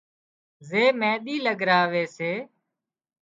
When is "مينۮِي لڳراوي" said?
0.99-2.03